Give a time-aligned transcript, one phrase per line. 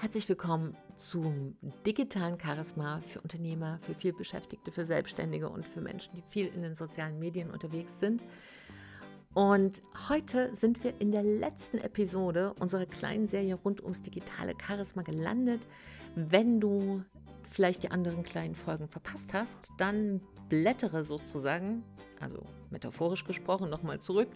[0.00, 6.22] Herzlich willkommen zum digitalen Charisma für Unternehmer, für vielbeschäftigte, für Selbstständige und für Menschen, die
[6.22, 8.22] viel in den sozialen Medien unterwegs sind.
[9.34, 15.02] Und heute sind wir in der letzten Episode unserer kleinen Serie rund ums digitale Charisma
[15.02, 15.66] gelandet.
[16.14, 17.02] Wenn du
[17.42, 21.82] vielleicht die anderen kleinen Folgen verpasst hast, dann blättere sozusagen,
[22.20, 24.28] also metaphorisch gesprochen, nochmal zurück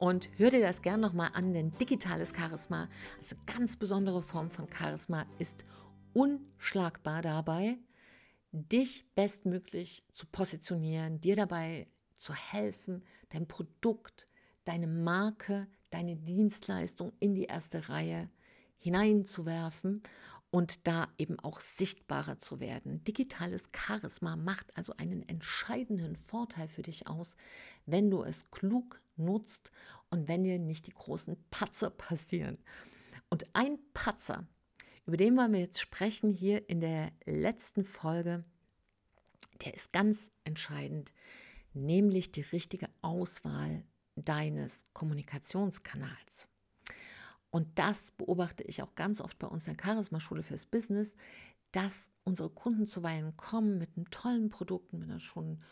[0.00, 2.88] und hör dir das gern nochmal an, denn digitales Charisma,
[3.18, 5.66] also ganz besondere Form von Charisma, ist
[6.14, 7.76] unschlagbar dabei,
[8.50, 14.26] dich bestmöglich zu positionieren, dir dabei zu helfen, dein Produkt,
[14.64, 18.30] deine Marke, deine Dienstleistung in die erste Reihe
[18.78, 20.02] hineinzuwerfen
[20.50, 23.04] und da eben auch sichtbarer zu werden.
[23.04, 27.36] Digitales Charisma macht also einen entscheidenden Vorteil für dich aus,
[27.84, 29.70] wenn du es klug nutzt
[30.10, 32.58] und wenn dir nicht die großen Patzer passieren.
[33.28, 34.46] Und ein Patzer,
[35.06, 38.44] über den wollen wir jetzt sprechen hier in der letzten Folge,
[39.64, 41.12] der ist ganz entscheidend,
[41.72, 43.84] nämlich die richtige Auswahl
[44.16, 46.48] deines Kommunikationskanals.
[47.50, 51.16] Und das beobachte ich auch ganz oft bei uns in der Charisma-Schule fürs Business,
[51.72, 55.62] dass unsere Kunden zuweilen kommen mit einem tollen Produkt, mit einer schon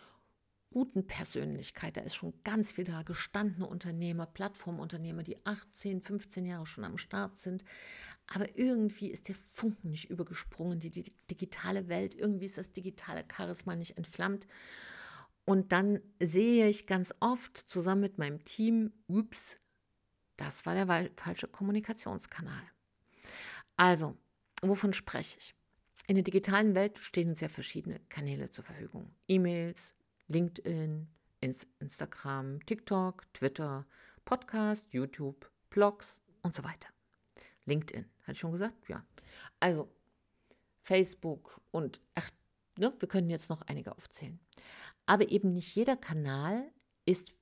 [0.71, 1.97] guten Persönlichkeit.
[1.97, 3.03] Da ist schon ganz viel da.
[3.03, 7.65] Gestandene Unternehmer, Plattformunternehmer, die 18, 15 Jahre schon am Start sind.
[8.27, 12.15] Aber irgendwie ist der Funken nicht übergesprungen, die, die digitale Welt.
[12.15, 14.47] Irgendwie ist das digitale Charisma nicht entflammt.
[15.45, 19.57] Und dann sehe ich ganz oft zusammen mit meinem Team, ups,
[20.37, 22.63] das war der falsche Kommunikationskanal.
[23.77, 24.17] Also,
[24.61, 25.55] wovon spreche ich?
[26.07, 29.11] In der digitalen Welt stehen uns ja verschiedene Kanäle zur Verfügung.
[29.27, 29.95] E-Mails,
[30.29, 31.09] LinkedIn,
[31.41, 33.87] Instagram, TikTok, Twitter,
[34.25, 36.89] Podcast, YouTube, Blogs und so weiter.
[37.65, 38.89] LinkedIn, hatte ich schon gesagt?
[38.89, 39.05] Ja.
[39.61, 39.91] Also
[40.83, 42.31] Facebook und ach,
[42.79, 44.39] ne, wir können jetzt noch einige aufzählen.
[45.07, 46.71] Aber eben nicht jeder Kanal
[47.05, 47.35] ist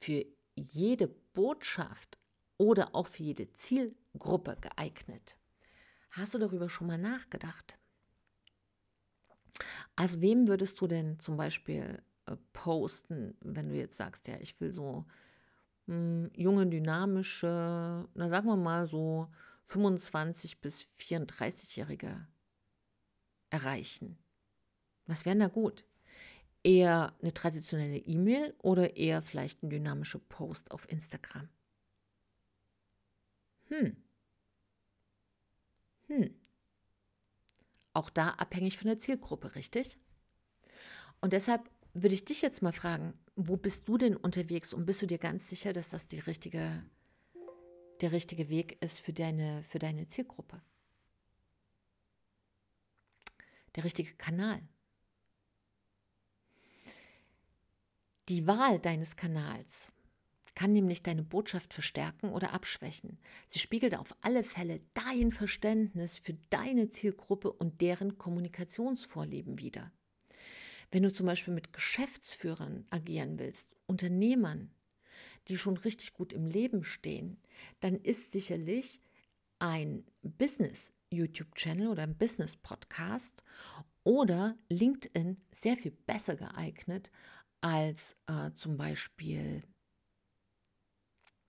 [0.00, 2.18] für jede Botschaft
[2.58, 5.38] oder auch für jede Zielgruppe geeignet.
[6.10, 7.78] Hast du darüber schon mal nachgedacht?
[9.96, 12.02] Also wem würdest du denn zum Beispiel
[12.52, 15.04] posten, wenn du jetzt sagst, ja, ich will so
[15.86, 19.28] mh, hm, junge, dynamische, na sagen wir mal so
[19.66, 22.26] 25 bis 34-Jährige
[23.50, 24.18] erreichen?
[25.06, 25.84] Was wäre da gut?
[26.62, 31.48] Eher eine traditionelle E-Mail oder eher vielleicht ein dynamischer Post auf Instagram?
[33.68, 33.96] Hm.
[36.08, 36.34] Hm.
[37.92, 39.98] Auch da abhängig von der Zielgruppe, richtig?
[41.20, 45.00] Und deshalb würde ich dich jetzt mal fragen, wo bist du denn unterwegs und bist
[45.00, 46.84] du dir ganz sicher, dass das die richtige,
[48.00, 50.60] der richtige Weg ist für deine, für deine Zielgruppe?
[53.76, 54.60] Der richtige Kanal.
[58.28, 59.92] Die Wahl deines Kanals
[60.54, 63.18] kann nämlich deine Botschaft verstärken oder abschwächen.
[63.48, 69.92] Sie spiegelt auf alle Fälle dein Verständnis für deine Zielgruppe und deren Kommunikationsvorlieben wider.
[70.94, 74.70] Wenn du zum Beispiel mit Geschäftsführern agieren willst, Unternehmern,
[75.48, 77.42] die schon richtig gut im Leben stehen,
[77.80, 79.00] dann ist sicherlich
[79.58, 83.42] ein Business-YouTube-Channel oder ein Business-Podcast
[84.04, 87.10] oder LinkedIn sehr viel besser geeignet
[87.60, 89.64] als äh, zum Beispiel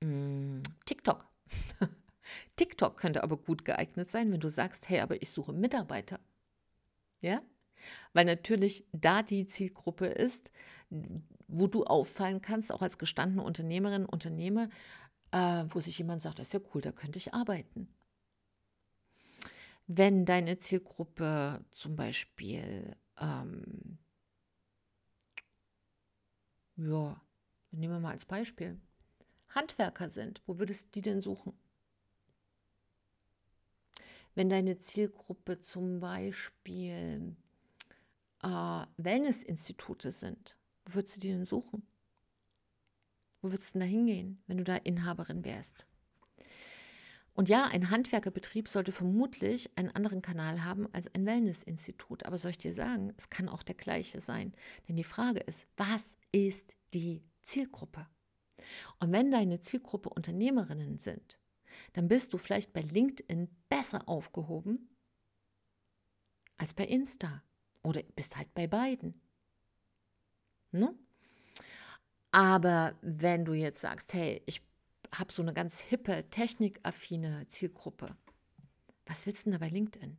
[0.02, 1.30] mh, mm, TikTok.
[2.56, 6.20] TikTok könnte aber gut geeignet sein, wenn du sagst, hey, aber ich suche Mitarbeiter.
[7.22, 7.44] Ja?
[8.14, 10.52] Weil natürlich da die Zielgruppe ist,
[11.48, 14.70] wo du auffallen kannst, auch als gestandene Unternehmerin, Unternehmer,
[15.32, 17.88] äh, wo sich jemand sagt, das ist ja cool, da könnte ich arbeiten.
[19.88, 24.00] Wenn deine Zielgruppe zum Beispiel, ähm,
[26.78, 27.22] ja,
[27.72, 28.80] nehmen wir mal als Beispiel,
[29.50, 31.54] Handwerker sind, wo würdest du die denn suchen?
[34.34, 37.38] Wenn deine Zielgruppe zum Beispiel
[38.46, 41.86] äh, Wellnessinstitute sind, wo würdest du die denn suchen?
[43.42, 45.88] Wo würdest du denn da hingehen, wenn du da Inhaberin wärst?
[47.34, 52.26] Und ja, ein Handwerkerbetrieb sollte vermutlich einen anderen Kanal haben als ein Wellnessinstitut.
[52.26, 54.54] Aber soll ich dir sagen, es kann auch der gleiche sein.
[54.88, 58.08] Denn die Frage ist, was ist die Zielgruppe?
[59.00, 61.38] Und wenn deine Zielgruppe Unternehmerinnen sind,
[61.92, 64.96] dann bist du vielleicht bei LinkedIn besser aufgehoben
[66.58, 67.44] als bei Insta
[67.86, 69.20] oder bist halt bei beiden.
[70.72, 70.94] Ne?
[72.32, 74.62] Aber wenn du jetzt sagst, hey, ich
[75.14, 78.16] habe so eine ganz hippe, technikaffine Zielgruppe,
[79.06, 80.18] Was willst du denn da bei LinkedIn?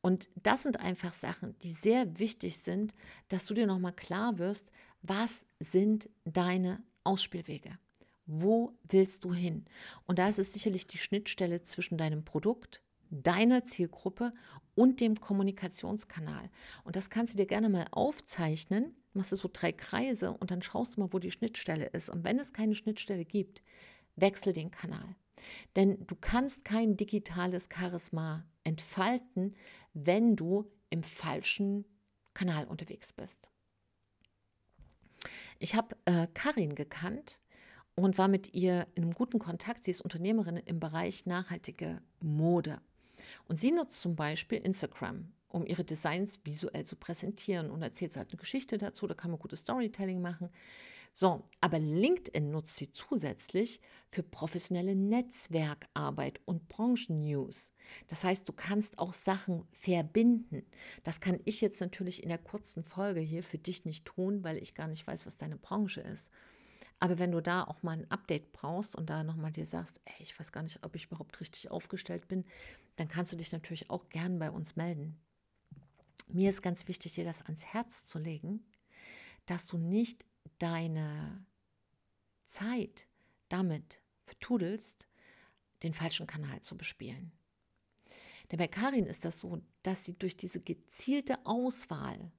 [0.00, 2.94] Und das sind einfach Sachen, die sehr wichtig sind,
[3.28, 4.70] dass du dir nochmal klar wirst,
[5.02, 7.78] was sind deine Ausspielwege?
[8.26, 9.66] Wo willst du hin?
[10.06, 12.82] Und da ist es sicherlich die Schnittstelle zwischen deinem Produkt,
[13.22, 14.32] deiner Zielgruppe
[14.74, 16.50] und dem Kommunikationskanal.
[16.84, 20.62] Und das kannst du dir gerne mal aufzeichnen, machst du so drei Kreise und dann
[20.62, 22.10] schaust du mal, wo die Schnittstelle ist.
[22.10, 23.62] Und wenn es keine Schnittstelle gibt,
[24.16, 25.16] wechsle den Kanal.
[25.76, 29.54] Denn du kannst kein digitales Charisma entfalten,
[29.92, 31.84] wenn du im falschen
[32.32, 33.50] Kanal unterwegs bist.
[35.58, 37.40] Ich habe äh, Karin gekannt
[37.94, 39.84] und war mit ihr in einem guten Kontakt.
[39.84, 42.80] Sie ist Unternehmerin im Bereich nachhaltige Mode.
[43.48, 48.30] Und sie nutzt zum Beispiel Instagram, um ihre Designs visuell zu präsentieren und erzählt halt
[48.30, 49.06] eine Geschichte dazu.
[49.06, 50.50] Da kann man gutes Storytelling machen.
[51.16, 57.72] So, aber LinkedIn nutzt sie zusätzlich für professionelle Netzwerkarbeit und Branchennews.
[58.08, 60.66] Das heißt, du kannst auch Sachen verbinden.
[61.04, 64.56] Das kann ich jetzt natürlich in der kurzen Folge hier für dich nicht tun, weil
[64.56, 66.32] ich gar nicht weiß, was deine Branche ist.
[67.04, 70.14] Aber wenn du da auch mal ein Update brauchst und da nochmal dir sagst, ey,
[70.20, 72.46] ich weiß gar nicht, ob ich überhaupt richtig aufgestellt bin,
[72.96, 75.20] dann kannst du dich natürlich auch gern bei uns melden.
[76.28, 78.64] Mir ist ganz wichtig, dir das ans Herz zu legen,
[79.44, 80.24] dass du nicht
[80.58, 81.44] deine
[82.44, 83.06] Zeit
[83.50, 85.06] damit vertudelst,
[85.82, 87.32] den falschen Kanal zu bespielen.
[88.50, 92.32] Denn bei Karin ist das so, dass sie durch diese gezielte Auswahl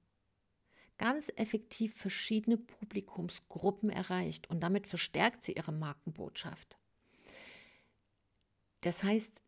[0.97, 6.77] ganz effektiv verschiedene Publikumsgruppen erreicht und damit verstärkt sie ihre Markenbotschaft.
[8.81, 9.41] Das heißt,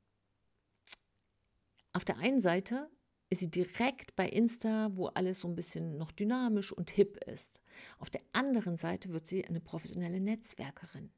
[1.93, 2.89] auf der einen Seite
[3.29, 7.61] ist sie direkt bei Insta, wo alles so ein bisschen noch dynamisch und hip ist.
[7.99, 11.11] Auf der anderen Seite wird sie eine professionelle Netzwerkerin.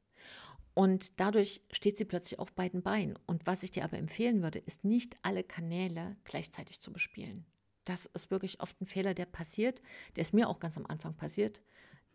[0.74, 3.18] Und dadurch steht sie plötzlich auf beiden Beinen.
[3.26, 7.44] Und was ich dir aber empfehlen würde, ist nicht alle Kanäle gleichzeitig zu bespielen.
[7.84, 9.80] Das ist wirklich oft ein Fehler, der passiert.
[10.16, 11.62] Der ist mir auch ganz am Anfang passiert.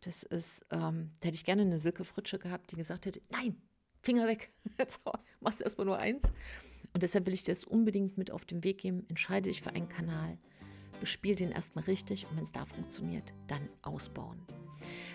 [0.01, 3.61] Das ist, ähm, da hätte ich gerne eine Silke Fritsche gehabt, die gesagt hätte, nein,
[4.01, 5.01] Finger weg, jetzt
[5.41, 6.31] machst du erstmal nur eins.
[6.93, 9.05] Und deshalb will ich dir das unbedingt mit auf den Weg geben.
[9.09, 10.37] Entscheide dich für einen Kanal,
[10.99, 14.39] bespiel den erstmal richtig und wenn es da funktioniert, dann ausbauen.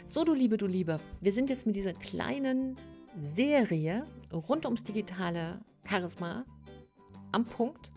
[0.06, 2.76] So, du Liebe, du Liebe, wir sind jetzt mit dieser kleinen
[3.16, 6.44] Serie rund ums digitale Charisma
[7.32, 7.90] am Punkt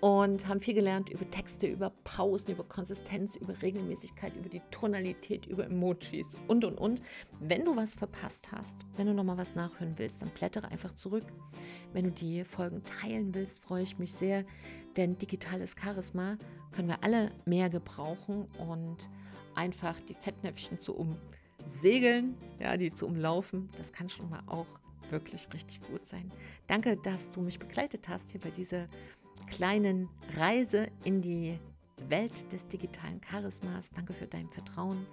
[0.00, 5.46] und haben viel gelernt über Texte, über Pausen, über Konsistenz, über Regelmäßigkeit, über die Tonalität,
[5.46, 7.02] über Emojis und und und.
[7.38, 11.24] Wenn du was verpasst hast, wenn du nochmal was nachhören willst, dann blättere einfach zurück.
[11.92, 14.44] Wenn du die Folgen teilen willst, freue ich mich sehr,
[14.96, 16.38] denn digitales Charisma
[16.72, 19.08] können wir alle mehr gebrauchen und
[19.54, 20.96] einfach die Fettnäpfchen zu
[21.60, 24.66] umsegeln, ja, die zu umlaufen, das kann schon mal auch
[25.10, 26.30] wirklich richtig gut sein.
[26.66, 28.86] Danke, dass du mich begleitet hast hier bei dieser
[29.46, 31.58] kleinen Reise in die
[32.08, 33.90] Welt des digitalen Charismas.
[33.90, 35.06] Danke für dein Vertrauen.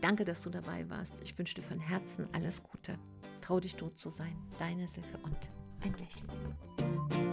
[0.00, 1.14] Danke, dass du dabei warst.
[1.22, 2.98] Ich wünsche dir von Herzen alles Gute.
[3.40, 4.36] Trau dich, du zu sein.
[4.58, 5.36] Deine Silke und
[5.82, 7.31] ein Lächeln.